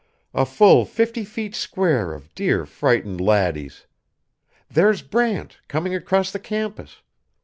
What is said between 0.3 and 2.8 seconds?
"A full fifty feet square of dear